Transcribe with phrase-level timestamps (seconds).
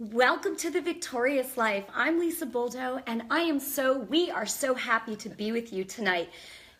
[0.00, 1.84] Welcome to the Victorious Life.
[1.94, 5.84] I'm Lisa Boldo, and I am so, we are so happy to be with you
[5.84, 6.30] tonight.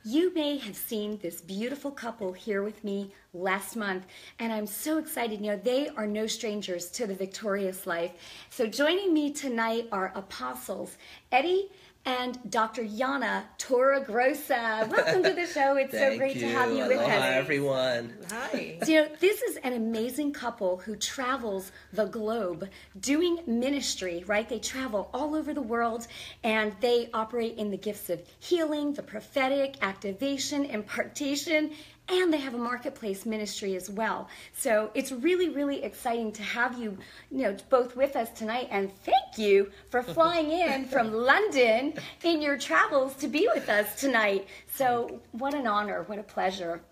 [0.05, 4.07] You may have seen this beautiful couple here with me last month,
[4.41, 5.41] and I'm so excited.
[5.41, 8.11] You know, they are no strangers to the Victorious Life.
[8.51, 10.97] So, joining me tonight are apostles
[11.31, 11.71] Eddie
[12.07, 12.83] and Dr.
[12.83, 14.89] Yana Torregrossa.
[14.91, 15.77] Welcome to the show.
[15.77, 16.43] It's so great you.
[16.43, 17.09] to have you with us.
[17.09, 18.13] Hi, everyone.
[18.31, 18.79] Hi.
[18.83, 22.69] So, you know, this is an amazing couple who travels the globe
[23.01, 24.49] doing ministry, right?
[24.49, 26.07] They travel all over the world
[26.43, 31.71] and they operate in the gifts of healing, the prophetic, activation, impartation,
[32.09, 34.29] and they have a marketplace ministry as well.
[34.53, 36.99] So it's really, really exciting to have you,
[37.31, 38.69] you know, both with us tonight.
[38.71, 43.99] And thank you for flying in from London in your travels to be with us
[43.99, 44.49] tonight.
[44.75, 46.83] So what an honor, what a pleasure.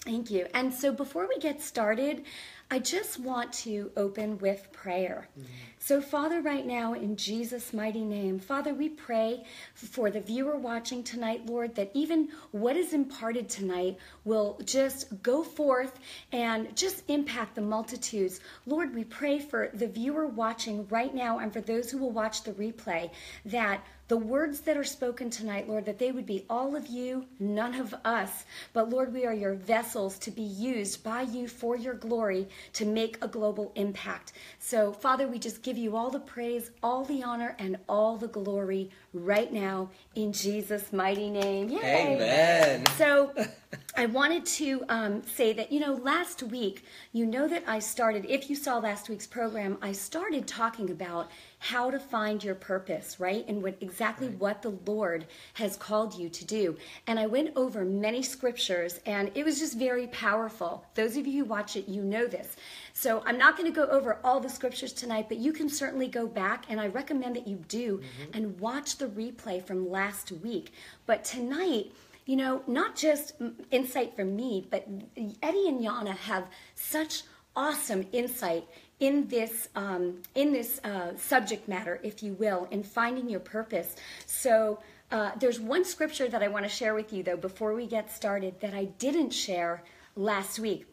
[0.00, 0.46] Thank you.
[0.54, 2.24] And so before we get started,
[2.70, 5.28] I just want to open with prayer.
[5.38, 5.52] Mm-hmm.
[5.86, 11.02] So, Father, right now, in Jesus' mighty name, Father, we pray for the viewer watching
[11.02, 15.98] tonight, Lord, that even what is imparted tonight will just go forth
[16.32, 18.40] and just impact the multitudes.
[18.64, 22.44] Lord, we pray for the viewer watching right now and for those who will watch
[22.44, 23.10] the replay
[23.44, 27.24] that the words that are spoken tonight, Lord, that they would be all of you,
[27.38, 28.44] none of us.
[28.74, 32.84] But Lord, we are your vessels to be used by you for your glory to
[32.84, 34.34] make a global impact.
[34.58, 38.28] So, Father, we just give you all the praise, all the honor, and all the
[38.28, 41.68] glory right now in Jesus' mighty name.
[41.68, 42.16] Yay.
[42.16, 42.86] Amen.
[42.96, 43.32] So,
[43.96, 48.26] I wanted to um, say that, you know, last week, you know that I started,
[48.28, 53.20] if you saw last week's program, I started talking about how to find your purpose,
[53.20, 53.44] right?
[53.46, 56.76] And what exactly what the Lord has called you to do.
[57.06, 60.84] And I went over many scriptures and it was just very powerful.
[60.94, 62.56] Those of you who watch it, you know this.
[62.96, 66.06] So I'm not going to go over all the scriptures tonight, but you can certainly
[66.06, 68.00] go back and I recommend that you do
[68.32, 70.72] and watch the replay from last week.
[71.04, 71.92] But tonight,
[72.24, 73.34] you know, not just
[73.72, 76.46] insight from me, but Eddie and Yana have
[76.76, 77.24] such
[77.56, 78.64] awesome insight
[79.00, 83.96] in this um, in this uh, subject matter, if you will, in finding your purpose.
[84.26, 84.80] So.
[85.10, 88.10] Uh, there's one scripture that I want to share with you, though, before we get
[88.10, 89.84] started, that I didn't share
[90.16, 90.86] last week.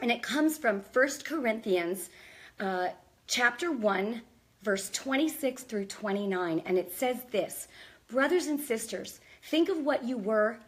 [0.00, 2.10] And it comes from 1 Corinthians
[2.58, 2.88] uh,
[3.26, 4.22] chapter 1,
[4.62, 6.62] verse 26 through 29.
[6.64, 7.68] And it says this
[8.08, 10.58] Brothers and sisters, think of what you were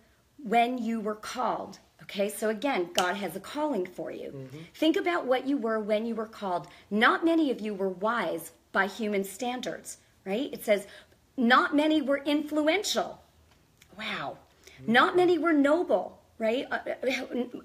[0.42, 1.78] when you were called.
[2.02, 4.48] Okay, so again, God has a calling for you.
[4.74, 6.66] Think about what you were when you were called.
[6.90, 10.52] Not many of you were wise by human standards, right?
[10.52, 10.86] It says,
[11.36, 13.22] not many were influential.
[13.96, 14.38] Wow.
[14.86, 16.66] Not many were noble, right?
[16.70, 16.78] Uh,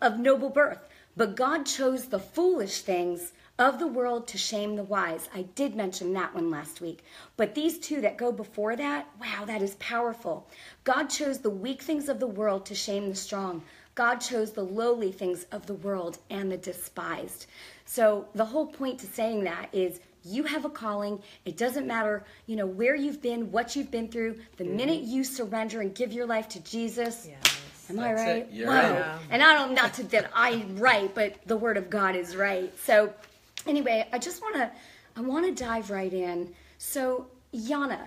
[0.01, 0.86] Of noble birth.
[1.17, 5.29] But God chose the foolish things of the world to shame the wise.
[5.33, 7.03] I did mention that one last week.
[7.37, 10.47] But these two that go before that, wow, that is powerful.
[10.83, 13.63] God chose the weak things of the world to shame the strong.
[13.95, 17.47] God chose the lowly things of the world and the despised.
[17.85, 21.19] So the whole point to saying that is you have a calling.
[21.45, 24.35] It doesn't matter, you know, where you've been, what you've been through.
[24.57, 24.77] The mm-hmm.
[24.77, 27.56] minute you surrender and give your life to Jesus, Yes.
[27.89, 28.35] Am I That's right?
[28.37, 28.49] it.
[28.51, 28.73] You're Whoa.
[28.73, 29.19] right.
[29.29, 32.71] And I don't not to, that I'm right, but the word of God is right.
[32.79, 33.13] So
[33.65, 34.71] anyway, I just want to
[35.15, 36.53] I want to dive right in.
[36.77, 37.99] So Yana,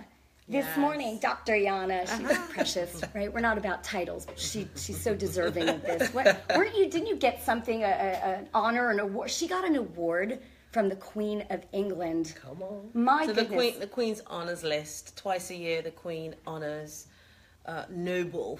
[0.47, 0.77] this Yes.
[0.77, 1.53] morning, Dr.
[1.53, 3.31] Yana, she's precious, right?
[3.33, 6.13] We're not about titles, but she she's so deserving of this.
[6.13, 6.89] What weren't you?
[6.89, 7.89] Didn't you get something, a, a,
[8.37, 9.29] an honor, an award?
[9.31, 10.39] She got an award
[10.71, 12.33] from the Queen of England.
[12.41, 12.89] Come on.
[12.93, 13.57] My So the goodness.
[13.57, 15.81] Queen, the Queen's honours list twice a year.
[15.81, 17.07] The Queen honours
[17.65, 18.59] uh, noble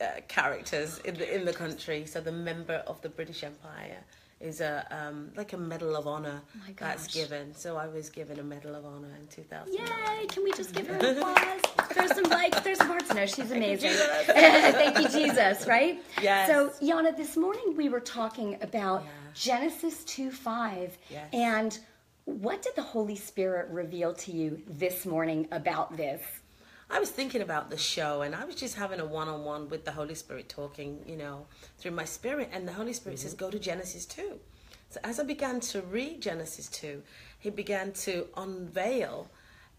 [0.00, 2.06] uh, characters in the in the country.
[2.06, 3.98] So the member of the British Empire
[4.40, 7.54] is a um, like a medal of honour Oh that's given.
[7.54, 9.74] So I was given a medal of honour in 2000.
[9.74, 10.26] Yay!
[10.28, 11.60] Can we just give her applause?
[11.94, 13.12] There's some likes, there's some hearts.
[13.12, 13.90] No, she's amazing.
[14.26, 16.00] Thank you, Jesus, right?
[16.22, 16.48] Yes.
[16.48, 19.10] So, Yana, this morning we were talking about Yeah.
[19.34, 20.96] Genesis 2 5.
[21.10, 21.28] Yes.
[21.32, 21.78] And
[22.24, 26.22] what did the Holy Spirit reveal to you this morning about this?
[26.90, 29.68] I was thinking about the show and I was just having a one on one
[29.68, 31.46] with the Holy Spirit talking, you know,
[31.78, 32.48] through my spirit.
[32.52, 33.44] And the Holy Spirit says, mm-hmm.
[33.44, 34.38] go to Genesis 2.
[34.90, 37.02] So as I began to read Genesis 2,
[37.38, 39.30] he began to unveil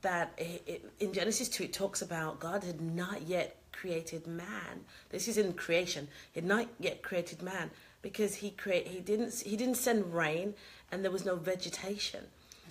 [0.02, 4.86] that it, it, in Genesis 2, it talks about God had not yet created man.
[5.10, 6.08] This is in creation.
[6.32, 7.72] He had not yet created man
[8.02, 10.54] because he create he didn't he didn't send rain
[10.92, 12.26] and there was no vegetation.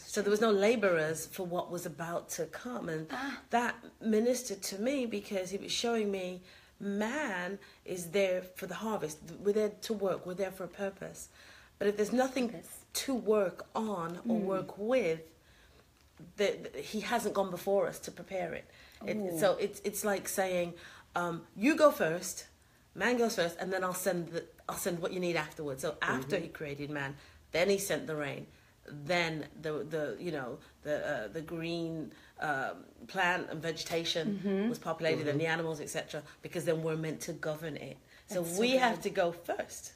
[0.09, 3.39] So there was no laborers for what was about to come, and ah.
[3.51, 6.41] that ministered to me because it was showing me
[6.81, 9.19] man is there for the harvest.
[9.45, 10.25] We're there to work.
[10.25, 11.29] We're there for a purpose.
[11.79, 12.85] But if there's nothing Purpose.
[13.05, 14.47] to work on or hmm.
[14.47, 15.21] work with,
[16.39, 18.65] the, the- he hasn't gone before us to prepare it.
[19.07, 20.73] it so it's it's like saying,
[21.17, 22.47] um, you go first,
[22.95, 25.83] man goes first, and then I'll send the I'll send what you need afterwards.
[25.83, 26.45] So after mm-hmm.
[26.45, 27.15] he created man,
[27.53, 28.47] then he sent the rain,
[29.05, 35.29] then the the you know the uh, the green um, plant and vegetation was populated
[35.29, 36.23] and the animals etc.
[36.43, 37.97] Because then we're meant to govern it.
[38.27, 39.93] So we have to go first.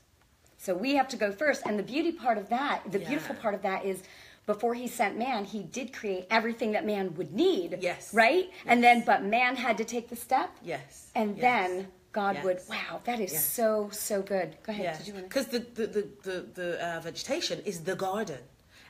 [0.58, 1.62] So we have to go first.
[1.66, 3.08] And the beauty part of that, the Yeah.
[3.08, 4.02] beautiful part of that is
[4.46, 7.78] before he sent man, he did create everything that man would need.
[7.80, 8.14] Yes.
[8.14, 8.50] Right?
[8.66, 10.50] And then, but man had to take the step.
[10.64, 11.10] Yes.
[11.14, 11.42] And yes.
[11.42, 13.44] then God would, wow, that is Yes.
[13.44, 14.56] so, so good.
[14.64, 14.84] Go ahead.
[14.84, 15.28] Yeah, Did you want to?
[15.28, 18.40] because the the the the, the uh, vegetation is the garden,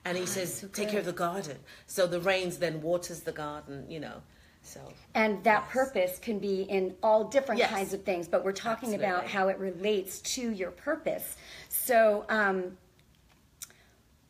[0.05, 1.59] and he says so take care of the garden.
[1.87, 4.23] So the rains then waters the garden, you know.
[4.63, 4.81] So
[5.15, 5.73] And that Yes.
[5.73, 7.71] purpose can be in all different Yes.
[7.71, 11.37] kinds of things, but we're talking about how it relates to your purpose.
[11.69, 12.79] So, um,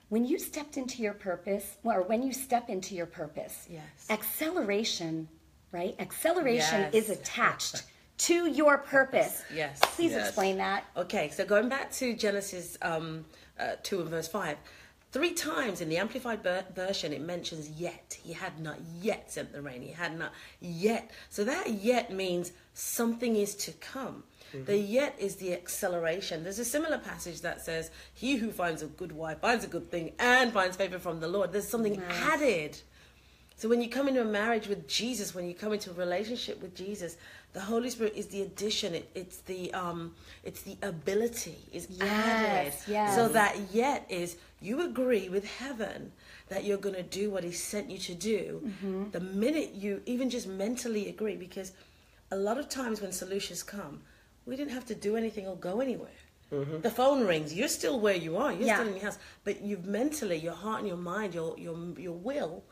[0.09, 3.83] when you stepped into your purpose, or when you step into your purpose, Yes.
[4.11, 5.29] acceleration,
[5.71, 5.95] right?
[5.99, 6.95] Acceleration Yes.
[6.95, 7.85] is attached
[8.19, 9.43] to your purpose.
[9.53, 9.81] Yes.
[9.83, 10.29] Please Yes.
[10.29, 10.85] explain that.
[10.97, 13.25] Okay, so going back to Genesis um,
[13.59, 14.59] uh, 2 and verse 5,
[15.13, 18.19] three times in the Amplified ver- Version it mentions yet.
[18.23, 19.83] He had not yet sent the rain.
[19.83, 21.11] He had not yet.
[21.29, 24.25] So that yet means something is to come.
[24.67, 26.43] The yet is the acceleration.
[26.43, 29.91] There's a similar passage that says, He who finds a good wife finds a good
[29.91, 31.53] thing and finds favor from the Lord.
[31.53, 32.79] There's something added.
[33.57, 36.61] So when you come into a marriage with Jesus, when you come into a relationship
[36.61, 37.17] with Jesus,
[37.55, 38.95] the Holy Spirit is the addition.
[38.95, 42.73] It, it's the um, it's the ability is added.
[42.75, 43.15] Yes, yes.
[43.15, 46.13] So that yet is you agree with heaven
[46.49, 48.63] that you're going to do what He sent you to do.
[48.65, 49.11] Mm-hmm.
[49.11, 51.73] The minute you even just mentally agree, because
[52.31, 54.01] a lot of times when solutions come,
[54.47, 56.11] we didn't have to do anything or go anywhere.
[56.83, 57.55] The phone rings.
[57.55, 58.53] You're still where you are.
[58.53, 58.77] You're Yeah.
[58.77, 62.13] still in your house, but you've mentally, your heart and your mind, your your your
[62.13, 62.63] will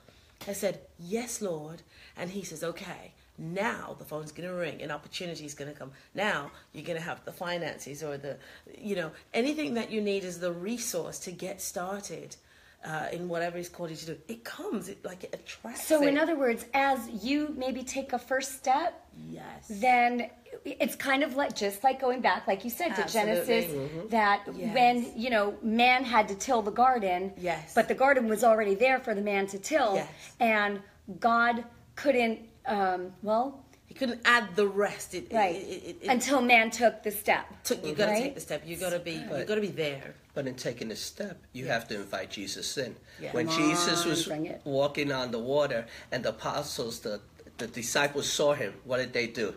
[0.44, 1.80] has said, Yes, Lord.
[2.14, 5.76] And he says, Okay, now the phone's going to ring and opportunity is going to
[5.78, 5.90] come.
[6.14, 8.36] Now you're going to have the finances or the,
[8.78, 12.36] you know, anything that you need is the resource to get started
[12.84, 14.16] uh, in whatever he's called you to do.
[14.28, 15.86] It comes, it like it attracts.
[15.86, 19.66] So, in other words, as you maybe take a first step, yes.
[19.68, 20.30] then
[20.64, 23.46] it's kind of like just like going back like you said to Absolutely.
[23.46, 24.74] genesis that Yes.
[24.74, 27.72] when you know man had to till the garden Yes.
[27.74, 30.08] but the garden was already there for the man to till Yes.
[30.40, 30.80] and
[31.18, 31.64] god
[31.94, 32.40] couldn't
[32.70, 35.14] um, well he couldn't add the rest.
[35.14, 38.22] It, right It, it, it, until man took the step took, you got to right?
[38.22, 38.62] take the step.
[38.64, 39.14] You got to be.
[39.14, 40.14] You got to be there.
[40.32, 42.94] But in taking this step, you have to invite Jesus in.
[43.20, 43.32] Yeah.
[43.32, 44.30] When Come Jesus on, was
[44.64, 47.20] walking on the water and the apostles, the,
[47.58, 49.54] the disciples saw him, what did they do?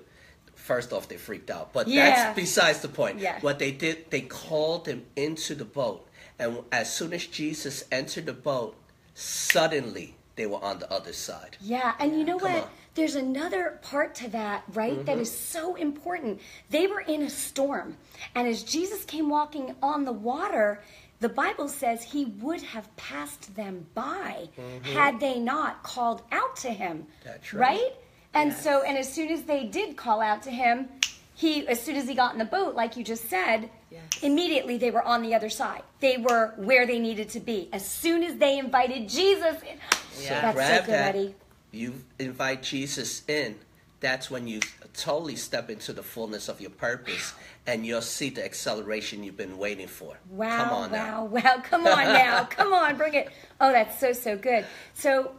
[0.55, 1.71] First off, they freaked out.
[1.71, 2.09] But Yeah.
[2.09, 3.19] that's besides the point.
[3.19, 3.39] Yeah.
[3.41, 6.09] What they did, they called him into the boat.
[6.39, 8.75] And as soon as Jesus entered the boat,
[9.13, 11.57] suddenly they were on the other side.
[11.61, 12.63] Yeah, and you know Come what?
[12.63, 12.69] on.
[12.95, 15.03] There's another part to that, right?
[15.05, 15.21] That mm-hmm.
[15.21, 16.39] is so important.
[16.69, 17.97] They were in a storm,
[18.35, 20.81] and as Jesus came walking on the water,
[21.19, 24.83] the Bible says he would have passed them by mm-hmm.
[24.93, 27.07] had they not called out to him.
[27.23, 27.93] That's right.
[28.33, 28.63] And Yes.
[28.63, 30.89] so, and as soon as they did call out to him,
[31.35, 34.03] he, as soon as he got in the boat, like you just said, Yes.
[34.21, 35.83] immediately they were on the other side.
[35.99, 37.69] They were where they needed to be.
[37.71, 39.77] As soon as they invited Jesus in.
[40.21, 40.51] Yeah.
[40.53, 41.15] That's so good, that.
[41.15, 41.35] Eddie.
[41.73, 43.55] You invite Jesus in.
[43.99, 44.59] That's when you
[44.93, 47.33] totally step into the fullness of your purpose,
[47.65, 50.17] and you'll see the acceleration you've been waiting for.
[50.29, 51.23] Wow, Come on wow, now.
[51.25, 51.61] wow.
[51.63, 52.43] Come on now.
[52.43, 53.29] Come on, bring it.
[53.59, 54.65] Oh, that's so, so good.
[54.93, 55.31] So,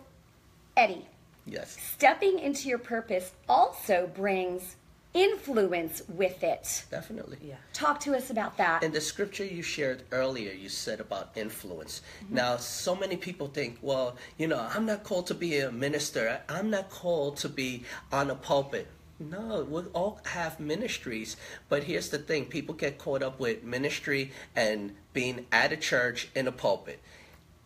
[0.77, 1.07] Eddie,
[1.47, 1.77] Yes.
[1.95, 4.77] stepping into your purpose also brings
[5.15, 6.85] influence with it.
[6.91, 7.39] Definitely.
[7.41, 7.55] Yeah.
[7.73, 8.83] Talk to us about that.
[8.83, 12.03] In the scripture you shared earlier, you said about influence.
[12.25, 12.35] Mm-hmm.
[12.35, 16.41] Now, so many people think, well, you know, I'm not called to be a minister.
[16.49, 18.89] I'm not called to be on a pulpit.
[19.21, 21.37] No, we all have ministries.
[21.69, 26.29] But here's the thing people get caught up with ministry and being at a church
[26.35, 27.01] in a pulpit.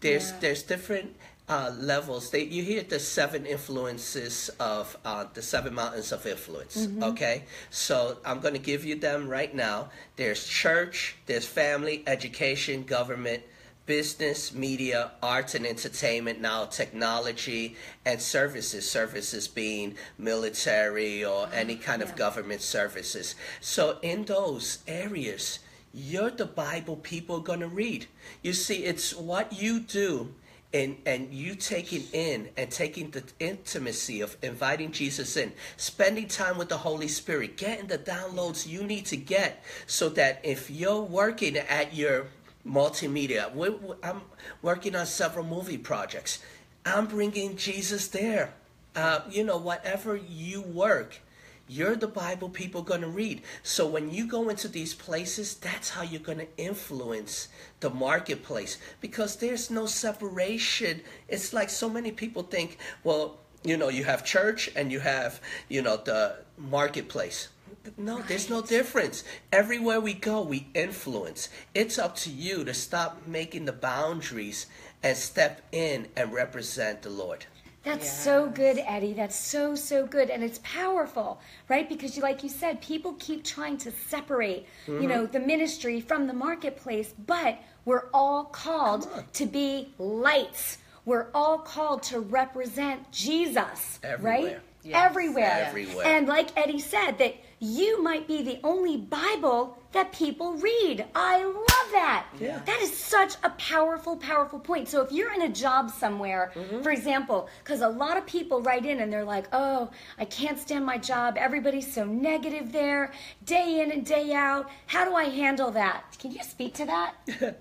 [0.01, 0.37] There's, Yeah.
[0.41, 1.17] there's different
[1.49, 2.31] uh, levels.
[2.31, 6.89] They, you hear the seven influences of uh, the seven mountains of influence.
[7.03, 9.89] Okay, so I'm going to give you them right now.
[10.17, 13.43] There's church, there's family, education, government,
[13.87, 16.41] business, media, arts and entertainment.
[16.41, 18.89] Now technology and services.
[18.89, 23.35] Services being military or any kind of government services.
[23.61, 25.61] So in those areas.
[25.95, 28.07] You're the Bible people are going to read.
[28.43, 30.35] You see, it's what you do
[30.73, 36.59] and and you taking in and taking the intimacy of inviting Jesus in, spending time
[36.59, 41.01] with the Holy Spirit, getting the downloads you need to get, so that if you're
[41.01, 42.27] working at your
[42.67, 44.23] multimedia, we- I'm
[44.61, 46.41] working on several movie projects.
[46.85, 48.53] I'm bringing Jesus there.
[48.95, 51.21] Uh, you know, whatever you work,
[51.69, 53.43] you're the Bible people going to read.
[53.63, 57.49] So when you go into these places, that's how you're going to influence
[57.81, 61.03] the marketplace because there's no separation.
[61.29, 65.41] It's like so many people think, well, you know, you have church and you have,
[65.69, 67.49] you know, the marketplace.
[67.97, 69.25] No, there's no difference.
[69.53, 71.49] Everywhere we go, we influence.
[71.75, 74.67] It's up to you to stop making the boundaries
[75.03, 77.47] and step in and represent the Lord.
[77.89, 79.15] That's so good, Eddie.
[79.15, 81.89] That's so so good, and it's powerful, right?
[81.89, 86.27] Because you, like you said, people keep trying to separate, you know, the ministry from
[86.27, 90.79] the marketplace, but we're all called to be lights.
[91.05, 94.61] We're all called to represent Jesus, right?
[94.83, 95.07] Yes.
[95.07, 95.65] Everywhere.
[95.69, 96.07] Everywhere.
[96.07, 101.05] And like Eddie said, that you might be the only Bible that people read.
[101.15, 102.27] I love that.
[102.39, 102.61] Yeah.
[102.67, 104.89] That is such a powerful, powerful point.
[104.89, 106.83] So if you're in a job somewhere, Mm-hmm.
[106.83, 110.59] for example, because a lot of people write in and they're like, oh, I can't
[110.59, 111.37] stand my job.
[111.39, 113.13] Everybody's so negative there,
[113.45, 114.69] day in and day out.
[114.87, 116.17] How do I handle that?
[116.19, 117.15] Can you speak to that?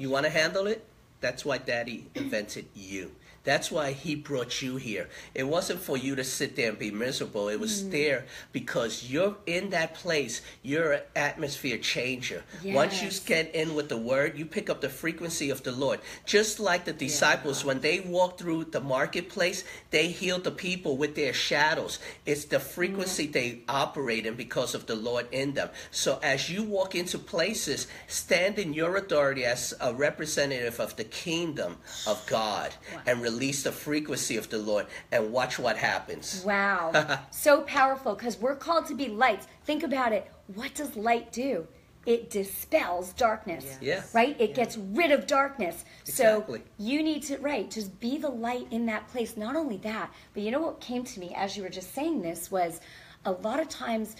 [0.00, 0.84] You want to handle it?
[1.20, 3.12] That's why Daddy invented you.
[3.48, 5.08] That's why he brought you here.
[5.34, 7.48] It wasn't for you to sit there and be miserable.
[7.48, 7.90] It was mm.
[7.92, 10.42] there because you're in that place.
[10.62, 12.42] You're an atmosphere changer.
[12.62, 16.00] Once you get in with the word, you pick up the frequency of the Lord.
[16.26, 21.14] Just like the disciples, when they walked through the marketplace, they healed the people with
[21.14, 22.00] their shadows.
[22.26, 23.32] It's the frequency mm.
[23.32, 25.70] they operate in because of the Lord in them.
[25.90, 31.04] So as you walk into places, stand in your authority as a representative of the
[31.10, 32.74] kingdom of God
[33.06, 36.42] and release the frequency of the Lord and watch what happens.
[36.44, 37.20] Wow.
[37.30, 39.46] so powerful because we're called to be lights.
[39.64, 40.30] Think about it.
[40.54, 41.66] What does light do?
[42.06, 43.76] It dispels darkness.
[43.82, 44.02] Yeah.
[44.14, 44.40] Right?
[44.40, 45.84] It gets rid of darkness.
[46.06, 46.60] Exactly.
[46.60, 49.36] So you need to, right, just be the light in that place.
[49.36, 52.22] Not only that, but you know what came to me as you were just saying
[52.22, 52.80] this was
[53.26, 54.16] a lot of times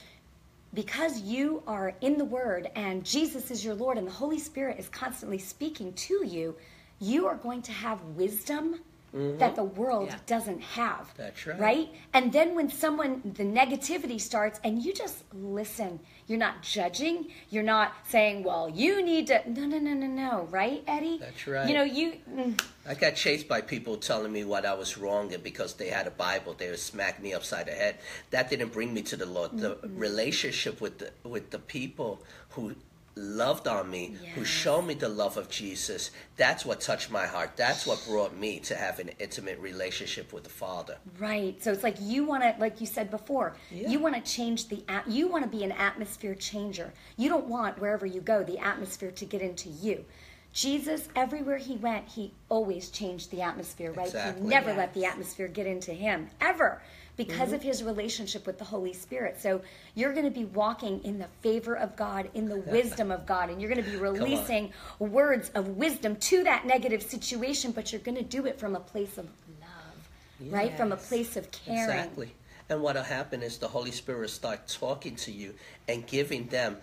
[0.74, 4.78] because you are in the Word and Jesus is your Lord and the Holy Spirit
[4.78, 6.54] is constantly speaking to you,
[7.00, 8.80] you are going to have wisdom
[9.12, 10.18] that the world Yeah.
[10.26, 11.12] doesn't have.
[11.16, 11.58] That's right.
[11.58, 11.88] Right?
[12.12, 17.62] And then when someone, the negativity starts and you just listen, you're not judging, you're
[17.62, 21.18] not saying, well, you need to, no, no, no, no, no, right, Eddie?
[21.18, 21.66] That's right.
[21.66, 25.32] You know, you, mm, I got chased by people telling me what I was wrong,
[25.32, 27.96] and because they had a Bible, they would smack me upside the head.
[28.30, 29.58] That didn't bring me to the Lord.
[29.58, 32.74] The relationship with the with the people who
[33.18, 37.56] loved on me, who showed me the love of Jesus, that's what touched my heart.
[37.56, 40.96] That's what brought me to have an intimate relationship with the Father.
[41.18, 41.62] Right.
[41.62, 43.88] So it's like you want to, like you said before, Yeah.
[43.90, 46.92] you want to change the, at- you want to be an atmosphere changer.
[47.16, 50.04] You don't want wherever you go the atmosphere to get into you.
[50.52, 54.06] Jesus, everywhere he went, he always changed the atmosphere, right?
[54.06, 54.42] Exactly.
[54.42, 54.78] He never Yes.
[54.78, 56.80] let the atmosphere get into him, ever,
[57.18, 57.54] because Mm-hmm.
[57.54, 59.38] of his relationship with the Holy Spirit.
[59.38, 59.60] So
[59.94, 63.50] you're going to be walking in the favor of God, in the wisdom of God,
[63.50, 68.00] and you're going to be releasing words of wisdom to that negative situation, but you're
[68.00, 69.26] going to do it from a place of
[69.60, 70.74] love, right?
[70.76, 71.82] From a place of caring.
[71.82, 72.32] Exactly.
[72.70, 75.54] And what'll happen is the Holy Spirit will start talking to you
[75.88, 76.76] and giving them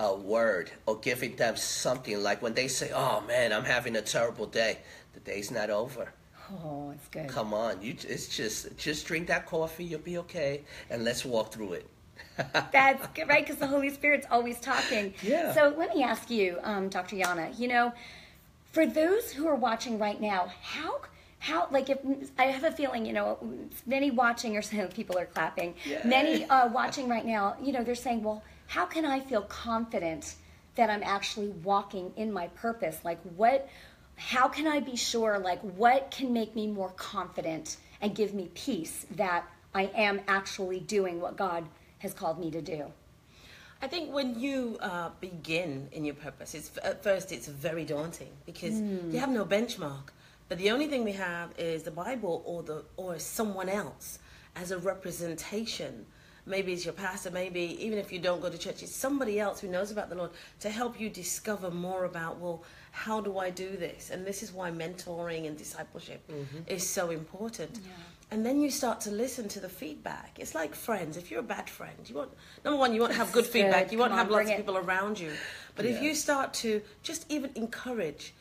[0.00, 4.02] a word or giving them something like when they say, "Oh man, I'm having a
[4.02, 4.78] terrible day."
[5.14, 6.12] The day's not over.
[6.50, 7.28] Oh, it's good.
[7.28, 7.96] Come on, you.
[8.08, 9.84] It's just just drink that coffee.
[9.84, 11.86] You'll be okay, and let's walk through it.
[12.72, 13.44] That's good, right?
[13.44, 15.14] Because the Holy Spirit's always talking.
[15.22, 15.54] Yeah.
[15.54, 17.16] So let me ask you, um, Dr.
[17.16, 17.92] Yana, you know,
[18.72, 21.00] for those who are watching right now, how,
[21.38, 21.98] how, like, if
[22.38, 23.38] I have a feeling, you know,
[23.86, 25.74] many watching or some people are clapping,
[26.04, 30.34] many uh, watching right now, you know, they're saying, well, how can I feel confident
[30.74, 32.98] that I'm actually walking in my purpose?
[33.04, 33.68] Like, what,
[34.16, 38.50] how can I be sure, like, what can make me more confident and give me
[38.54, 39.44] peace that
[39.74, 41.64] I am actually doing what God
[41.98, 42.86] has called me to do?
[43.82, 48.32] I think when you uh, begin in your purpose, it's at first it's very daunting
[48.46, 50.08] because you have no benchmark.
[50.48, 54.18] But the only thing we have is the Bible or the or someone else
[54.54, 56.06] as a representation.
[56.46, 57.30] Maybe it's your pastor.
[57.30, 60.14] Maybe even if you don't go to church, it's somebody else who knows about the
[60.14, 62.38] Lord to help you discover more about.
[62.38, 62.62] Well,
[62.92, 64.10] how do I do this?
[64.10, 66.58] And this is why mentoring and discipleship mm-hmm.
[66.66, 67.80] is so important.
[68.30, 70.38] And then you start to listen to the feedback.
[70.38, 71.16] It's like friends.
[71.16, 72.30] If you're a bad friend, you want
[72.64, 73.52] number one, you won't have good Good.
[73.52, 73.92] feedback.
[73.92, 75.32] You won't Come have on, lots of people around you.
[75.76, 78.34] But if you start to just even encourage,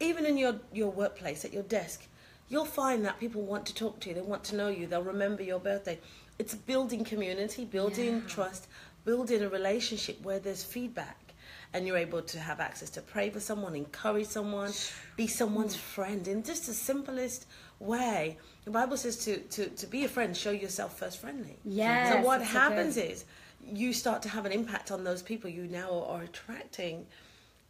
[0.00, 2.06] even in your, your workplace, at your desk,
[2.48, 4.14] you'll find that people want to talk to you.
[4.14, 4.86] They want to know you.
[4.86, 5.98] They'll remember your birthday.
[6.38, 8.28] It's building community, building Yeah.
[8.28, 8.66] trust,
[9.04, 11.26] building a relationship where there's feedback.
[11.72, 14.72] and you're able to have access to pray for someone, encourage someone,
[15.16, 15.80] be someone's mm.
[15.80, 17.46] friend in just the simplest
[17.80, 18.38] way.
[18.64, 21.58] The Bible says to, to, to be a friend, show yourself first friendly.
[21.64, 23.24] Yes, So what happens is
[23.64, 27.06] you start to have an impact on those people you now are attracting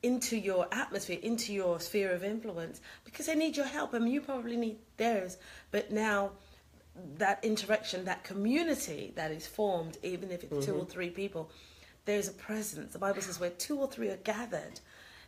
[0.03, 4.21] into your atmosphere, into your sphere of influence, because they need your help and you
[4.21, 5.39] probably need theirs.
[5.71, 6.33] But now
[7.19, 10.91] that interaction, that community that is formed, even if it's two or mm-hmm.
[10.91, 11.51] three people,
[12.05, 12.93] there's a presence.
[12.93, 14.81] The Bible says where two or three are gathered,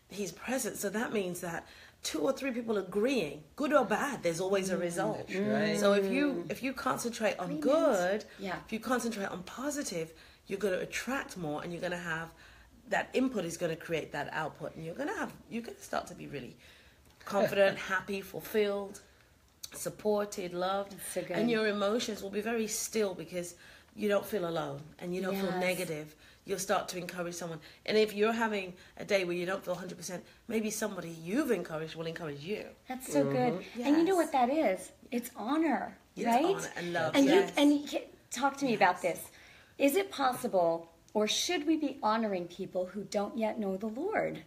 [0.09, 0.77] he's present.
[0.77, 1.67] So that means that
[2.03, 5.29] two or three people agreeing, good or bad, there's always a mm, result.
[5.29, 5.79] That's right.
[5.79, 6.51] So if you mm.
[6.51, 8.57] if you concentrate on good, Yeah.
[8.65, 10.13] if you concentrate on positive,
[10.47, 12.31] you're going to attract more, and you're going to have
[12.89, 15.77] that input is going to create that output, and you're going to have you're going
[15.77, 16.57] to start to be really
[17.25, 19.01] confident, happy, fulfilled,
[19.75, 23.55] supported, loved, so and your emotions will be very still because
[23.95, 26.15] you don't feel alone and you don't feel negative.
[26.45, 29.77] You'll start to encourage someone, and if you're having a day where you don't feel
[29.77, 32.65] 100%, maybe somebody you've encouraged will encourage you.
[32.89, 33.53] That's so good.
[33.53, 33.83] Mm-hmm.
[33.85, 34.93] And you know what that is?
[35.11, 36.45] It's honor, It's right?
[36.45, 37.53] honor and love, And yes.
[37.55, 39.27] you and you can, talk to me about this.
[39.77, 44.43] Is it possible, or should we be honoring people who don't yet know the Lord?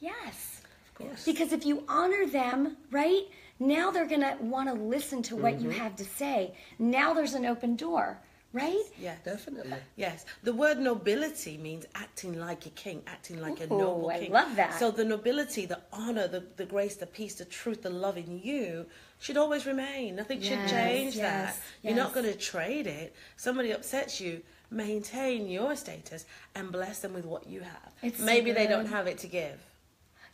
[0.00, 0.60] Yes.
[0.88, 1.24] Of course.
[1.24, 3.22] Because if you honor them, right,
[3.58, 5.64] now they're going to want to listen to what Mm-hmm.
[5.64, 6.54] you have to say.
[6.78, 8.18] Now there's an open door,
[8.52, 8.82] right?
[8.98, 9.14] Yeah.
[9.24, 9.74] Definitely.
[9.96, 14.18] Yes, the word nobility means acting like a king, acting like a Ooh, noble I
[14.20, 14.32] king.
[14.32, 14.78] love that.
[14.78, 18.40] So the nobility, the honor, the, the grace, the peace, the truth, the love in
[18.42, 18.86] you
[19.20, 20.16] should always remain.
[20.16, 21.60] Nothing should change yes, that.
[21.82, 23.14] You're not going to trade it.
[23.36, 27.92] Somebody upsets you, maintain your status and bless them with what you have.
[28.02, 29.58] It's so Maybe they don't have it to give.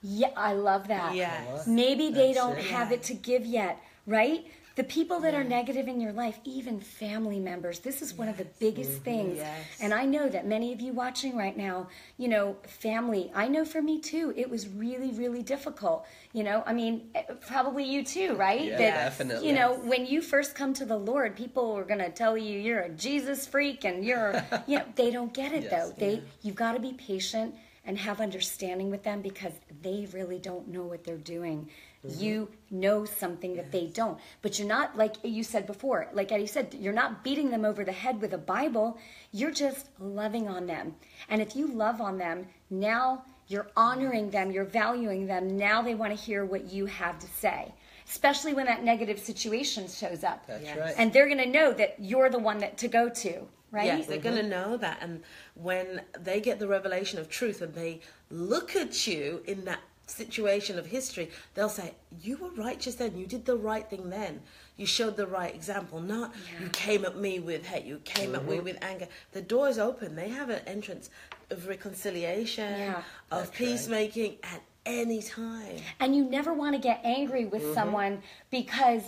[0.03, 1.15] Yeah, I love that.
[1.15, 1.67] Yes.
[1.67, 2.65] Maybe they That's don't it.
[2.67, 2.95] have Yeah.
[2.97, 4.47] it to give yet, right?
[4.77, 8.39] The people that are negative in your life, even family members, this is one of
[8.39, 9.37] the biggest things.
[9.37, 9.67] Yes.
[9.81, 13.67] And I know that many of you watching right now, you know, family, I know
[13.67, 16.07] for me too, it was really, really difficult.
[16.33, 18.65] You know, I mean, eh, probably you too, right?
[18.65, 19.49] Yeah, That, definitely.
[19.49, 22.59] You know, when you first come to the Lord, people are going to tell you
[22.59, 25.71] you're a Jesus freak and you're, you know, they don't get it Yes.
[25.73, 25.95] though.
[25.99, 27.55] They, you've got to be patient
[27.91, 31.69] and have understanding with them because they really don't know what they're doing.
[32.07, 32.23] Mm-hmm.
[32.23, 34.17] You know something that they don't.
[34.43, 37.83] But you're not, like you said before, like Eddie said, you're not beating them over
[37.85, 38.97] the head with a Bible.
[39.33, 40.95] You're just loving on them.
[41.29, 45.57] And if you love on them, now you're honoring them, you're valuing them.
[45.57, 47.75] Now they want to hear what you have to say,
[48.09, 50.47] especially when that negative situation shows up.
[50.47, 50.79] That's Yes.
[50.79, 50.95] right.
[50.97, 53.87] And they're going to know that you're the one that to go to, right?
[53.87, 54.99] Yes, they're going to know that.
[55.01, 55.23] And
[55.55, 60.79] when they get the revelation of truth and they look at you in that situation
[60.79, 63.17] of history, they'll say, You were righteous then.
[63.17, 64.41] You did the right thing then.
[64.77, 66.01] You showed the right example.
[66.01, 68.65] Not you came at me with hate, you came at me mm-hmm.
[68.65, 69.09] with anger.
[69.33, 70.17] The door is open.
[70.17, 71.11] They have an entrance
[71.51, 73.03] of reconciliation, Yeah.
[73.31, 73.55] of That's right.
[73.55, 75.77] peacemaking at any time.
[76.01, 77.75] and you never want to get angry with mm-hmm.
[77.75, 79.03] someone because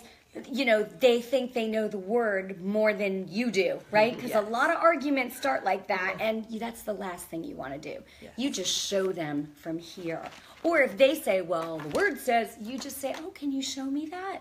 [0.50, 4.12] you know they think they know the word more than you do right?
[4.12, 4.26] Mm-hmm.
[4.26, 7.72] Because a lot of arguments start like that and that's the last thing you want
[7.74, 8.02] to do.
[8.20, 8.32] Yes.
[8.36, 10.22] you just show them from here.
[10.62, 13.84] Or if they say well the word says you just say oh can you show
[13.84, 14.38] me that?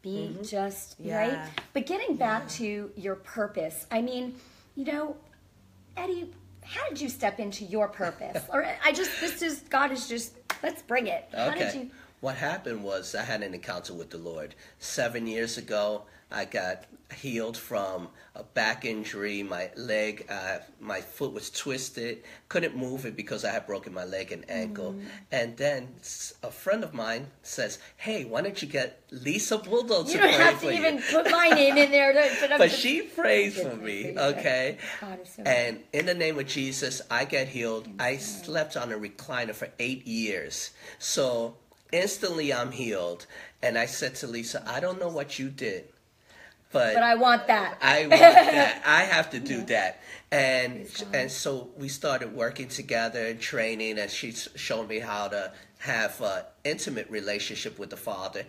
[0.00, 0.42] Be mm-hmm.
[0.42, 1.38] just right?
[1.72, 4.34] But getting back to your purpose i mean
[4.74, 5.16] you know
[5.96, 6.30] eddie
[6.62, 8.42] how did you step into your purpose?
[8.52, 11.28] Or i just this is god is just let's bring it.
[11.34, 11.90] How did you
[12.24, 14.54] What happened was I had an encounter with the Lord.
[14.78, 16.84] Seven years ago, I got
[17.14, 19.42] healed from a back injury.
[19.42, 22.24] My leg, uh, my foot was twisted.
[22.48, 24.94] Couldn't move it because I had broken my leg and ankle.
[24.94, 25.04] Mm.
[25.32, 25.88] And then
[26.42, 30.26] a friend of mine says, "Hey, why don't you get Lisa Bulldog to pray for
[30.26, 32.14] You don't have to you?" even put my name in there.
[32.40, 34.78] But but just- she prays for me, okay?
[34.98, 37.86] God so And in the name of Jesus, I get healed.
[37.98, 40.70] I slept on a recliner for eight years.
[40.98, 41.56] So
[41.94, 43.26] instantly I'm healed.
[43.62, 45.84] And I said to Lisa, I don't know what you did,
[46.72, 47.78] but, but I want that.
[47.80, 48.82] I want that.
[48.86, 50.02] I have to do that.
[50.30, 55.28] And and so we started working together and training, and she s- showed me how
[55.28, 58.44] to have an intimate relationship with the Father.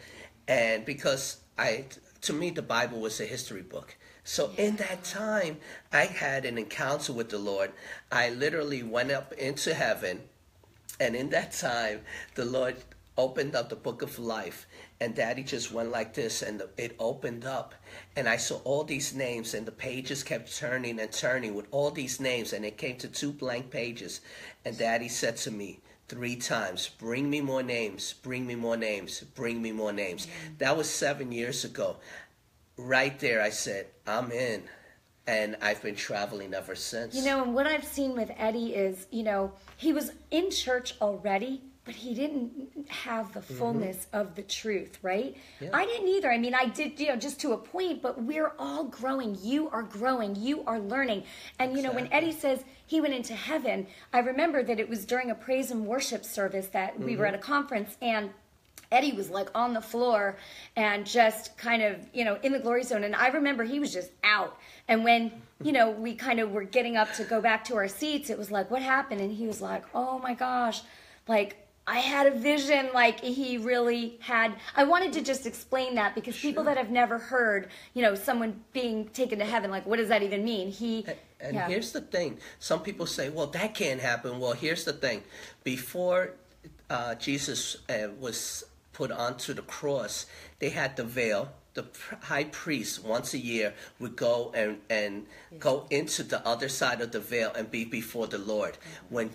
[0.47, 1.85] And because I,
[2.21, 3.95] to me, the Bible was a history book.
[4.23, 5.57] So in that time,
[5.93, 7.71] I had an encounter with the Lord.
[8.11, 10.21] I literally went up into heaven,
[10.99, 12.01] and in that time,
[12.33, 12.75] the Lord
[13.17, 14.67] opened up the book of life.
[14.99, 17.75] And daddy just went like this, and it opened up.
[18.15, 21.91] And I saw all these names, and the pages kept turning and turning with all
[21.91, 22.53] these names.
[22.53, 24.21] And it came to two blank pages.
[24.63, 29.21] And daddy said to me three times, Bring me more names, bring me more names,
[29.21, 30.25] bring me more names.
[30.27, 30.53] Mm-hmm.
[30.59, 31.97] That was seven years ago.
[32.77, 34.63] Right there, I said, I'm in.
[35.27, 37.15] and I've been traveling ever since.
[37.15, 40.95] You know, and what I've seen with Eddie is, you know, he was in church
[41.01, 45.35] already, but he didn't have the fullness of the truth, right?
[45.35, 45.65] Mm-hmm.
[45.65, 45.69] Yeah.
[45.73, 46.31] I didn't either.
[46.31, 49.37] I mean, I did, you know, just to a point, but we're all growing.
[49.41, 50.35] You are growing.
[50.35, 51.23] You are learning.
[51.59, 55.05] And, you know, when Eddie says he went into heaven, I remember that it was
[55.05, 57.19] during a praise and worship service that we Mm-hmm.
[57.19, 58.31] were at a conference and
[58.91, 60.37] Eddie was like on the floor
[60.75, 63.03] and just kind of, you know, in the glory zone.
[63.03, 64.57] And I remember he was just out.
[64.87, 67.87] And when, you know, we kind of were getting up to go back to our
[67.87, 69.21] seats, it was like, what happened?
[69.21, 70.81] And he was like, oh my gosh,
[71.27, 74.55] like, I had a vision, like he really had.
[74.75, 78.59] I wanted to just explain that because people that have never heard, you know, someone
[78.73, 80.71] being taken to heaven, like, what does that even mean?
[80.71, 81.05] He,
[81.39, 81.67] And yeah.
[81.67, 85.23] here's the thing: some people say, "Well, that can't happen." Well, here's the thing:
[85.63, 86.31] before
[86.89, 90.25] uh, Jesus uh, was put onto the cross,
[90.59, 91.51] they had the veil.
[91.75, 91.85] The
[92.23, 95.27] high priest once a year would go and and
[95.59, 98.77] go into the other side of the veil and be before the Lord.
[99.09, 99.29] When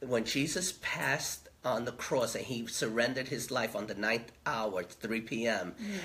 [0.00, 4.82] when Jesus passed on the cross and he surrendered his life on the ninth hour,
[4.82, 5.98] 3 p.m mm.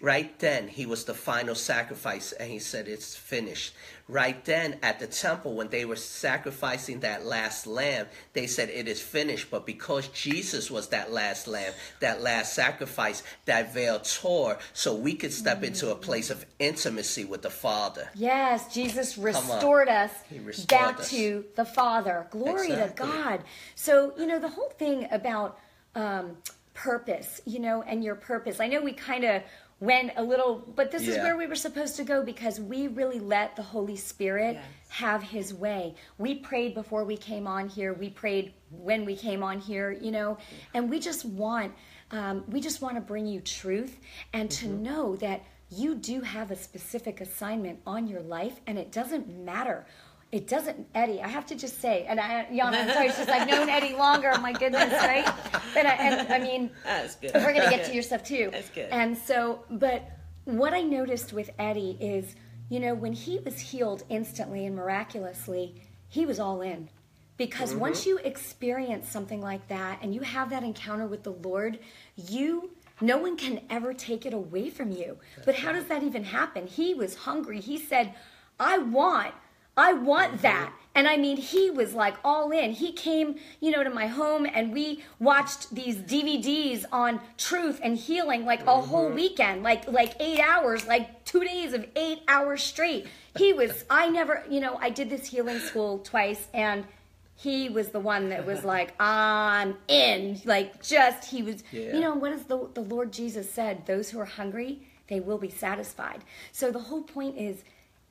[0.00, 3.74] Right then he was the final sacrifice and he said it's finished
[4.08, 8.88] right then at the temple when they were sacrificing that last lamb they said it
[8.88, 14.58] is finished but because jesus was that last lamb that last sacrifice that veil tore
[14.72, 19.88] so we could step into a place of intimacy with the father Yes, Jesus restored
[19.88, 20.10] us
[20.44, 21.10] restored back us.
[21.10, 22.26] to the Father.
[22.30, 23.06] Glory Exactly.
[23.06, 23.44] to God.
[23.74, 25.58] So, you know, the whole thing about
[25.94, 26.36] um,
[26.74, 28.60] purpose, you know, and your purpose.
[28.60, 29.42] I know we kind of
[29.80, 33.20] went a little, but this is where we were supposed to go because we really
[33.20, 34.64] let the Holy Spirit Yes.
[34.88, 35.94] have his way.
[36.16, 37.92] We prayed before we came on here.
[37.92, 40.38] We prayed when we came on here, you know,
[40.72, 41.74] and we just want
[42.12, 43.98] um, we just want to bring you truth
[44.32, 48.92] and to know that you do have a specific assignment on your life, and it
[48.92, 49.84] doesn't matter.
[50.32, 51.22] It doesn't, Eddie.
[51.22, 53.94] I have to just say, and I, Yana, I'm sorry, it's just I've known Eddie
[53.98, 54.32] longer.
[54.40, 55.24] My goodness, right?
[55.72, 57.32] But I, and I mean, That's good.
[57.34, 58.48] we're gonna get to your stuff too.
[58.52, 58.88] That's good.
[58.90, 60.02] And so, but
[60.44, 62.34] what I noticed with Eddie is,
[62.68, 66.88] you know, when he was healed instantly and miraculously, he was all in.
[67.36, 67.80] Because Mm-hmm.
[67.80, 71.78] once you experience something like that and you have that encounter with the Lord,
[72.16, 75.18] you no one can ever take it away from you.
[75.44, 76.66] but how does that even happen?
[76.66, 77.60] He was hungry.
[77.60, 78.14] He said,
[78.58, 79.34] "I want
[79.76, 82.72] I want that." And I mean, he was like all in.
[82.72, 87.98] He came, you know, to my home and we watched these DVDs on truth and
[87.98, 89.14] healing like a whole mm-hmm.
[89.14, 93.08] weekend, like like 8 hours, like 2 days of 8 hours straight.
[93.36, 96.86] He was I never, you know, I did this healing school twice and
[97.34, 100.40] he was the one that was like, I'm in.
[100.46, 101.92] Like, just, he was, Yeah.
[101.92, 103.84] you know, what is the, the Lord Jesus said?
[103.84, 106.24] Those who are hungry, they will be satisfied.
[106.52, 107.62] So the whole point is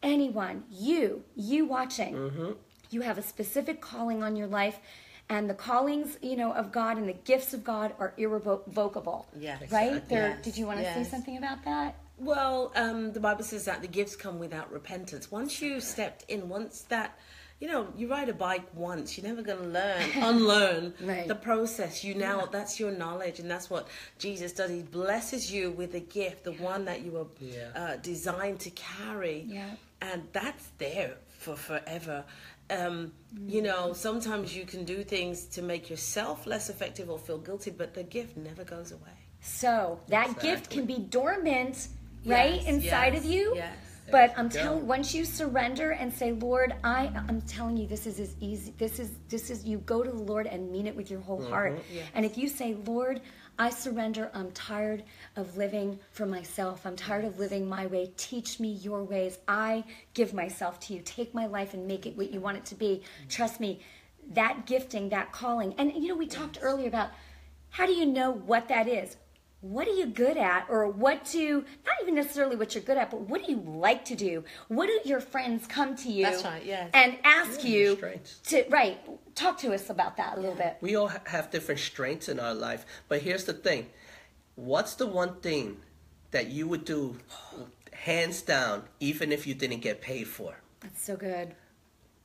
[0.06, 2.56] anyone, you, you watching,
[2.91, 4.80] you have a specific calling on your life.
[5.28, 9.28] And the callings, you know, of God and the gifts of God are irrevocable.
[9.38, 9.60] Yes.
[9.72, 9.94] Right?
[9.94, 10.15] Exactly.
[10.15, 10.44] There, Yes.
[10.46, 11.96] Did you want to say something about that?
[12.18, 15.32] Well, um, the Bible says that the gifts come without repentance.
[15.32, 17.18] Once you stepped in, once that,
[17.60, 21.28] you know, you ride a bike once, you're never going to learn, unlearn Right.
[21.28, 22.04] the process.
[22.04, 23.88] You now, that's your knowledge, and that's what
[24.20, 24.70] Jesus does.
[24.70, 27.70] He blesses you with a gift, the one that you were Yeah.
[27.76, 29.44] uh, designed to carry.
[29.48, 29.72] Yeah.
[30.08, 31.13] And that's there
[31.44, 32.18] for forever.
[32.70, 32.96] Um,
[33.56, 37.72] You know, sometimes you can do things to make yourself less effective or feel guilty,
[37.82, 39.15] but the gift never goes away.
[39.41, 41.76] So that gift can be dormant,
[42.26, 43.44] right, Yes, inside yes, of you.
[43.56, 43.78] yes.
[44.18, 48.06] But I'm you telling, once you surrender and say, Lord, I, I'm telling you, this
[48.12, 48.72] is as easy.
[48.78, 49.65] This is, this is.
[49.65, 51.74] You go to the Lord and mean it with your whole heart.
[51.91, 52.06] Yes.
[52.13, 53.22] And if you say, Lord,
[53.58, 54.30] I surrender.
[54.34, 55.04] I'm tired
[55.36, 56.86] of living for myself.
[56.86, 58.12] I'm tired of living my way.
[58.18, 59.38] Teach me your ways.
[59.48, 61.02] I give myself to you.
[61.04, 63.04] Take my life and make it what you want it to be.
[63.30, 63.82] Trust me.
[64.32, 67.12] That gifting, that calling, and you know, we talked earlier about
[67.70, 69.18] how do you know what that is?
[69.65, 70.67] What are you good at?
[70.69, 74.06] Or what do, not even necessarily what you're good at, but what do you like
[74.06, 74.43] to do?
[74.67, 76.91] What do your friends come to you That's right, yes.
[76.93, 77.99] and ask Yeah, you
[78.45, 78.99] to, right,
[79.34, 80.78] talk to us about that a little bit.
[80.82, 83.88] We all have different strengths in our life, but here's the thing:
[84.54, 85.78] what's the one thing
[86.30, 87.17] that you would do,
[87.91, 90.54] hands down, even if you didn't get paid for?
[90.82, 91.56] That's so good.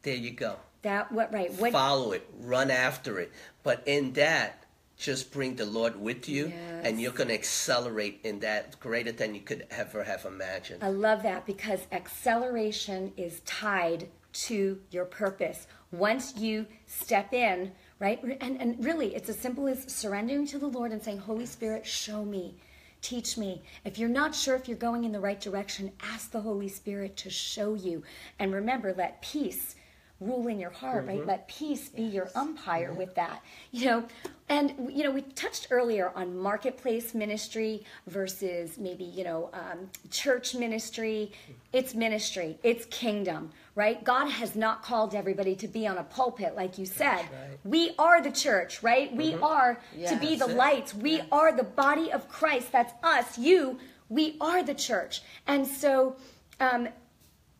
[0.02, 0.56] There you go.
[0.82, 4.59] That, what, right, what, Follow it, run after it, but in that,
[5.00, 6.84] just bring the Lord with you, Yes.
[6.84, 10.84] and you're going to accelerate in that greater than you could ever have imagined.
[10.84, 15.66] I love that because acceleration is tied to your purpose.
[15.90, 18.22] Once you step in, right?
[18.40, 21.84] And, and really, it's as simple as surrendering to the Lord and saying, Holy Spirit,
[21.86, 22.54] show me.
[23.02, 23.62] teach me.
[23.84, 27.16] If you're not sure if you're going in the right direction, ask the Holy Spirit
[27.16, 28.02] to show you.
[28.38, 29.74] And remember, let peace
[30.20, 31.24] rule in your heart, right?
[31.26, 33.42] Let peace be your umpire with that.
[33.72, 34.04] You know,
[34.48, 40.54] and you know, we touched earlier on marketplace ministry versus maybe you know um, church
[40.54, 41.32] ministry.
[41.72, 42.58] It's ministry.
[42.62, 44.02] It's kingdom, right?
[44.04, 47.20] God has not called everybody to be on a pulpit, like you said.
[47.20, 47.58] right.
[47.64, 49.14] We are the church, right?
[49.14, 49.78] We are
[50.08, 50.94] to be the lights.
[50.94, 52.72] We are the body of Christ.
[52.72, 53.38] That's us.
[53.38, 53.78] You.
[54.08, 56.16] We are the church, and so.
[56.60, 56.88] Um,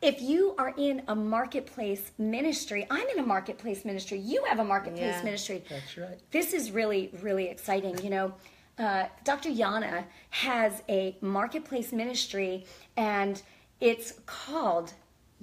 [0.03, 4.19] if you are in a marketplace ministry, I'm in a marketplace ministry.
[4.19, 5.25] You have a marketplace Yeah.
[5.25, 5.63] ministry.
[5.69, 6.19] That's right.
[6.31, 7.99] This is really, really exciting.
[8.03, 8.35] You know,
[8.79, 9.51] uh, Dr.
[9.51, 12.65] Yana has a marketplace ministry,
[12.97, 13.43] and
[13.81, 14.95] it's called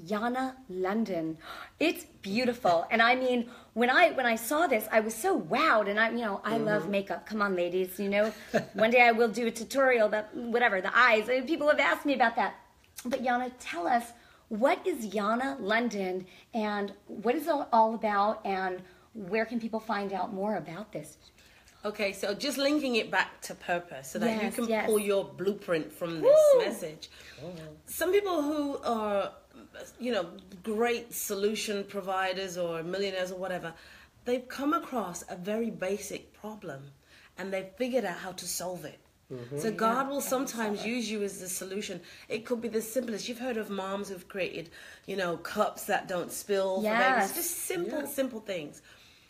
[0.08, 1.38] Yana London.
[1.80, 5.88] It's beautiful, and I mean, when I when I saw this, I was so wowed.
[5.88, 7.26] And I, you know, I love makeup.
[7.28, 8.00] Come on, ladies.
[8.00, 8.34] You know,
[8.74, 11.28] one day I will do a tutorial about whatever the eyes.
[11.46, 12.56] People have asked me about that.
[13.06, 14.06] But Yana, tell us
[14.49, 18.81] what is Yana London, and what is it all about, and
[19.13, 21.17] where can people find out more about this?
[21.86, 24.86] Okay, so just linking it back to purpose so that you can yes.
[24.88, 26.65] pull your blueprint from this Woo!
[26.65, 27.10] message.
[27.86, 29.31] Some people who are,
[29.99, 30.31] you know,
[30.63, 33.73] great solution providers or millionaires or whatever,
[34.25, 36.91] they've come across a very basic problem
[37.38, 38.99] and they've figured out how to solve it.
[39.34, 39.60] Mm-hmm.
[39.60, 42.00] So God will sometimes use you as the solution.
[42.30, 43.28] It could be the simplest.
[43.28, 44.70] You've heard of moms who've created,
[45.06, 47.36] you know, cups that don't spill for Yes.
[47.36, 48.82] Just simple, simple things.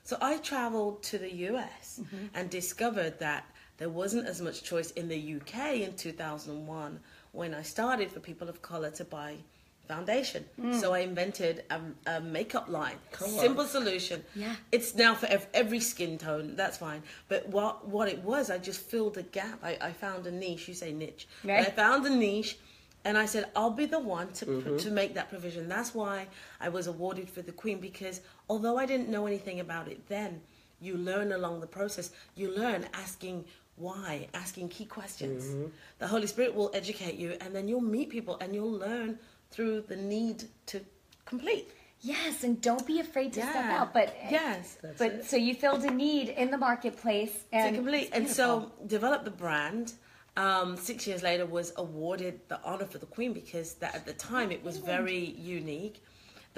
[0.04, 2.28] So I traveled to the US mm-hmm.
[2.36, 3.46] and discovered that
[3.78, 7.00] there wasn't as much choice in the UK in 2001
[7.32, 9.38] when I started for people of color to buy
[9.88, 10.46] foundation.
[10.60, 10.80] Mm.
[10.80, 12.98] So I invented a, a makeup line.
[13.12, 13.40] Come on.
[13.40, 14.24] Simple solution.
[14.36, 14.56] Yeah.
[14.72, 16.56] It's now for ev- every skin tone.
[16.56, 17.04] That's fine.
[17.28, 19.60] But what what it was, I just filled a gap.
[19.64, 20.68] I, I found a niche.
[20.68, 21.28] You say niche.
[21.44, 21.68] Right.
[21.68, 22.58] I found a niche
[23.08, 24.78] and I said, I'll be the one to, pr- mm-hmm.
[24.78, 25.70] to make that provision.
[25.70, 26.28] That's why
[26.60, 28.20] I was awarded for the Queen because
[28.50, 30.42] although I didn't know anything about it then,
[30.82, 32.12] you learn along the process.
[32.36, 33.46] You learn asking
[33.78, 35.46] why, asking key questions.
[35.46, 35.68] Mm-hmm.
[36.00, 39.18] The Holy Spirit will educate you and then you'll meet people and you'll learn
[39.52, 40.82] through the need to
[41.26, 41.70] complete.
[42.02, 43.94] Yes, and don't be afraid to step out.
[43.94, 44.78] But Yes.
[44.82, 45.26] That's but it.
[45.26, 48.10] so you filled a need in the marketplace and to complete.
[48.14, 49.94] And so develop the brand.
[50.36, 54.14] Um, six years later, was awarded the honor for the Queen because that at the
[54.14, 56.04] time it was very unique.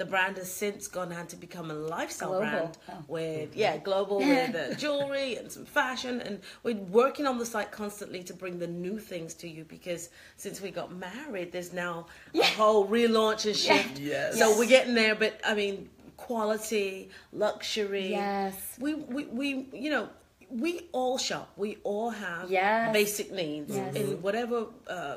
[0.00, 2.50] The brand has since gone on to become a lifestyle Global.
[2.50, 3.04] brand Oh.
[3.06, 7.70] with yeah global with uh, jewelry and some fashion, and we're working on the site
[7.70, 10.08] constantly to bring the new things to you because
[10.44, 13.98] since we got married, there's now a whole relaunch and shift.
[13.98, 14.38] Yes.
[14.38, 18.08] So we're getting there, but I mean quality, luxury.
[18.12, 18.54] Yes.
[18.80, 20.08] We we, we you know
[20.48, 21.46] we all shop.
[21.58, 22.92] We all have Yes.
[22.94, 23.94] basic needs Yes.
[23.96, 24.58] in whatever
[24.88, 25.16] uh,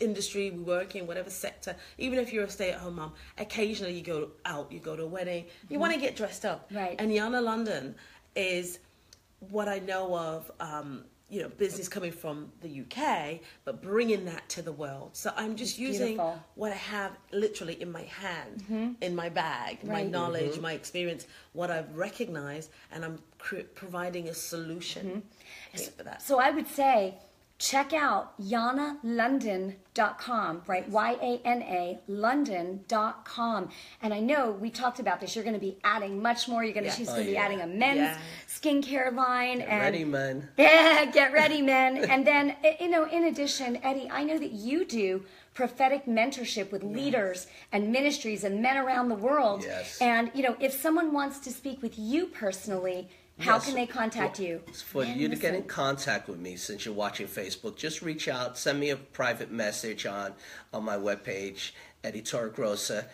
[0.00, 1.76] industry we work in, whatever sector.
[1.98, 5.46] Even if you're a stay-at-home mom, occasionally you go out, you go to a wedding,
[5.68, 6.66] you want to get dressed up.
[6.68, 6.76] Mm-hmm.
[6.76, 6.96] Right.
[6.98, 7.94] And Yana London
[8.34, 8.78] is
[9.50, 10.50] what I know of.
[10.60, 15.10] Um, you know, business coming from the UK, but bringing that to the world.
[15.14, 16.40] So I'm just using beautiful.
[16.54, 20.10] what I have literally in my hand, in my bag, my Right.
[20.10, 25.22] knowledge, my experience, what I've recognized, and I'm cr- providing a solution
[25.96, 26.22] for that.
[26.22, 27.14] So I would say
[27.64, 30.86] check out yanalondon.com, right?
[30.88, 33.70] Y A N A London.com.
[34.02, 35.34] And I know we talked about this.
[35.34, 36.62] You're going to be adding much more.
[36.62, 36.98] You're going to, Yes.
[36.98, 38.18] she's Oh, going to be adding a men's Yes.
[38.48, 39.58] skincare line.
[39.58, 40.48] Get and ready, man.
[40.58, 41.96] Yeah, get ready, men.
[41.98, 45.24] and then, you know, in addition, Eddie, I know that you do
[45.54, 49.62] prophetic mentorship with leaders and ministries and men around the world.
[49.62, 49.98] Yes.
[50.00, 53.66] And, you know, if someone wants to speak with you personally, how Yes.
[53.66, 54.62] can they contact Well, you?
[54.72, 58.28] For Man, you to get in contact with me, since you're watching Facebook, just reach
[58.28, 60.34] out, send me a private message on
[60.72, 61.72] on my webpage,
[62.04, 63.06] Eddie Torregrossa,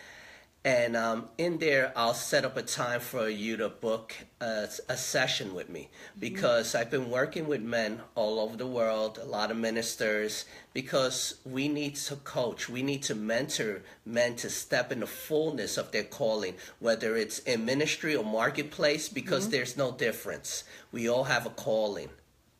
[0.65, 4.97] and um, in there I'll set up a time for you to book a, a
[4.97, 9.51] session with me because I've been working with men all over the world, a lot
[9.51, 10.45] of ministers,
[10.75, 15.79] because we need to coach, we need to mentor men to step in the fullness
[15.79, 20.65] of their calling, whether it's in ministry or marketplace, because there's no difference.
[20.93, 22.11] We all have a calling.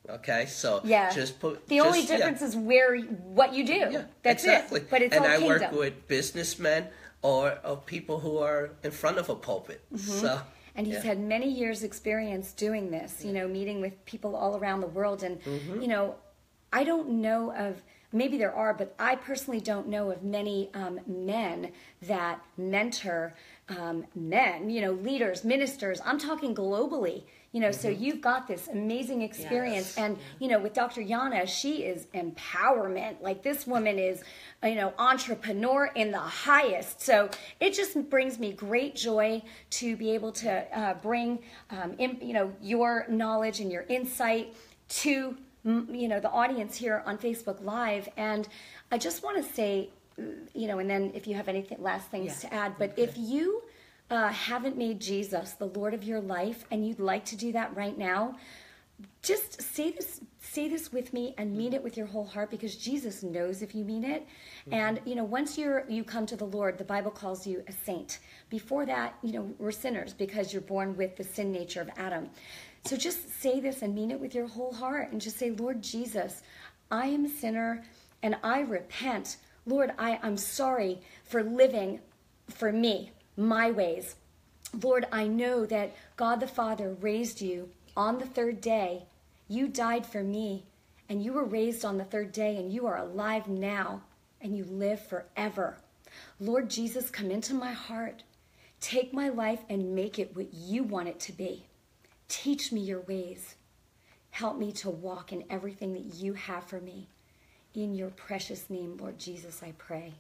[0.09, 1.11] Okay, so Yeah.
[1.11, 2.17] just put The only just- yeah.
[2.17, 3.75] difference is where what you do.
[3.75, 4.81] Yeah, That's exactly.
[4.81, 4.91] it.
[4.91, 5.61] But it's and all I kingdom.
[5.61, 6.89] work with businessmen
[7.23, 9.85] or, of people who are in front of a pulpit.
[9.95, 10.39] Mm-hmm.
[10.77, 11.03] and he's yeah.
[11.03, 15.23] had many years experience doing this you know meeting with people all around the world
[15.23, 15.83] and Mm-hmm.
[15.83, 16.15] you know
[16.73, 21.01] i don't know of maybe there are, but I personally don't know of many um,
[21.07, 23.35] men that mentor
[23.69, 26.01] um, men, you know, leaders, ministers.
[26.05, 27.81] I'm talking globally, you know, mm-hmm.
[27.81, 29.95] so you've got this amazing experience.
[29.97, 29.99] Yes.
[29.99, 31.03] And, you know, with Dr.
[31.03, 33.21] Yana, she is empowerment.
[33.21, 34.23] Like this woman is,
[34.65, 37.01] you know, entrepreneur in the highest.
[37.01, 41.39] So it just brings me great joy to be able to uh, bring,
[41.71, 44.55] um, in, you know, your knowledge and your insight
[44.89, 48.49] to you know the audience here on Facebook Live, and
[48.91, 52.43] I just want to say, you know, and then if you have anything last things
[52.43, 52.49] yeah.
[52.49, 53.03] to add, but okay.
[53.03, 53.63] if you
[54.11, 57.77] uh, haven't made Jesus the Lord of your life, and you'd like to do that
[57.77, 58.37] right now,
[59.23, 62.75] just say this say this with me and mean it with your whole heart because
[62.75, 64.23] Jesus knows if you mean it.
[64.23, 64.75] Mm-hmm.
[64.75, 67.73] And you know, once you're you come to the Lord, the Bible calls you a
[67.73, 68.19] saint.
[68.49, 72.31] Before that, you know, we're sinners because you're born with the sin nature of Adam.
[72.85, 75.83] So just say this and mean it with your whole heart and just say, Lord
[75.83, 76.43] Jesus,
[76.91, 77.85] I am a sinner
[78.23, 79.37] and I repent.
[79.67, 82.01] Lord, I, I'm sorry for living
[82.49, 84.17] for me, my ways.
[84.83, 89.05] Lord, I know that God the Father raised you on the third day.
[89.49, 90.65] You died for me,
[91.09, 94.03] and you were raised on the third day, and you are alive now,
[94.41, 95.77] and you live forever.
[96.39, 98.23] Lord Jesus, come into my heart.
[98.81, 101.65] Take my life and make it what you want it to be.
[102.31, 103.57] Teach me your ways.
[104.31, 107.09] Help me to walk in everything that you have for me.
[107.75, 110.15] In your precious name, Lord Jesus, I pray.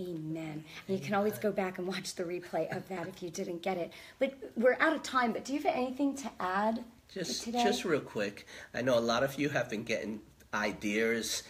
[0.00, 0.64] Amen.
[0.88, 3.60] And you can always go back and watch the replay of that if you didn't
[3.62, 3.92] get it.
[4.18, 7.62] But we're out of time, but do you have anything to add just, today?
[7.62, 8.46] Just real quick.
[8.72, 10.20] I know a lot of you have been getting
[10.54, 11.42] ideas,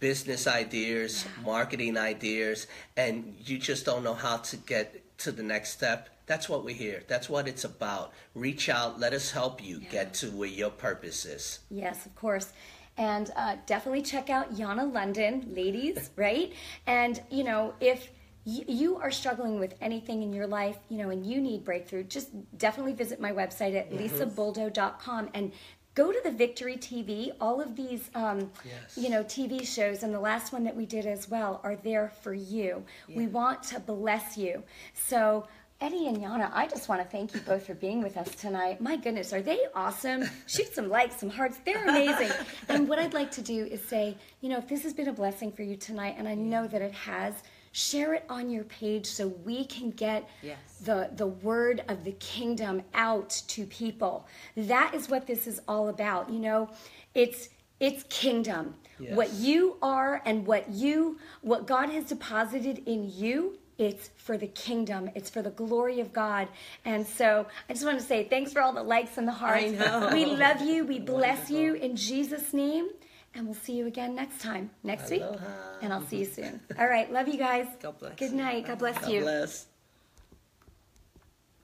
[0.00, 1.46] business ideas, yeah.
[1.46, 2.66] marketing ideas,
[2.98, 6.76] and you just don't know how to get to the next step that's what we're
[6.76, 7.02] here.
[7.08, 8.12] That's what it's about.
[8.36, 9.00] Reach out.
[9.00, 9.88] Let us help you yeah.
[9.90, 11.58] get to where your purpose is.
[11.70, 12.52] Yes, of course.
[12.96, 16.52] And uh, definitely check out Yana London, ladies, right?
[16.86, 18.10] And, you know, if
[18.44, 22.28] you are struggling with anything in your life, you know, and you need breakthrough, just
[22.56, 24.04] definitely visit my website at mm-hmm.
[24.04, 25.50] lisabuldo.com and
[25.96, 27.32] go to the Victory TV.
[27.40, 28.96] All of these, um, yes.
[28.96, 32.12] you know, TV shows and the last one that we did as well are there
[32.22, 32.84] for you.
[33.08, 33.16] Yeah.
[33.16, 34.62] We want to bless you.
[34.94, 35.48] So
[35.80, 38.82] Eddie and Yana, I just want to thank you both for being with us tonight.
[38.82, 40.24] My goodness, are they awesome?
[40.46, 41.58] Shoot some likes, some hearts.
[41.64, 42.30] They're amazing.
[42.68, 45.12] and what I'd like to do is say, you know, if this has been a
[45.12, 47.32] blessing for you tonight, and I know that it has,
[47.72, 50.58] share it on your page so we can get yes.
[50.84, 54.26] the, the word of the kingdom out to people.
[54.58, 56.28] That is what this is all about.
[56.28, 56.70] You know,
[57.14, 58.74] it's it's kingdom.
[58.98, 59.16] Yes.
[59.16, 64.46] What you are and what you what God has deposited in you it's for the
[64.46, 65.10] kingdom.
[65.14, 66.48] It's for the glory of God.
[66.84, 69.64] And so I just want to say thanks for all the likes and the hearts.
[70.12, 70.84] We love you.
[70.84, 71.56] We bless Wonderful.
[71.56, 72.88] you in Jesus' name.
[73.34, 75.30] And we'll see you again next time, next Aloha.
[75.32, 75.40] week.
[75.82, 76.60] And I'll see you soon.
[76.78, 77.10] All right.
[77.10, 77.66] Love you guys.
[77.80, 78.16] God bless.
[78.16, 78.66] Good night.
[78.66, 79.20] God bless God you.
[79.22, 79.66] Bless.